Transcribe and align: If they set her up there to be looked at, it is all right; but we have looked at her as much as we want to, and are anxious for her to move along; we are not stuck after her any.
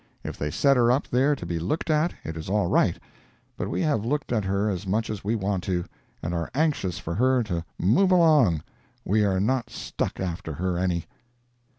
If 0.23 0.35
they 0.35 0.49
set 0.49 0.77
her 0.77 0.91
up 0.91 1.07
there 1.07 1.35
to 1.35 1.45
be 1.45 1.59
looked 1.59 1.91
at, 1.91 2.11
it 2.23 2.35
is 2.35 2.49
all 2.49 2.65
right; 2.65 2.97
but 3.55 3.69
we 3.69 3.83
have 3.83 4.03
looked 4.03 4.31
at 4.31 4.45
her 4.45 4.67
as 4.67 4.87
much 4.87 5.11
as 5.11 5.23
we 5.23 5.35
want 5.35 5.63
to, 5.65 5.85
and 6.23 6.33
are 6.33 6.49
anxious 6.55 6.97
for 6.97 7.13
her 7.13 7.43
to 7.43 7.63
move 7.77 8.09
along; 8.09 8.63
we 9.05 9.23
are 9.23 9.39
not 9.39 9.69
stuck 9.69 10.19
after 10.19 10.53
her 10.53 10.75
any. 10.79 11.05